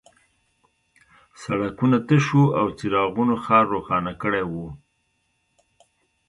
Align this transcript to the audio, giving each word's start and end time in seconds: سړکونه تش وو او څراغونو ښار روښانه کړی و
سړکونه 1.43 1.97
تش 2.07 2.25
وو 2.35 2.43
او 2.59 2.65
څراغونو 2.77 3.35
ښار 3.43 3.65
روښانه 3.73 4.13
کړی 4.21 4.43
و 4.51 4.53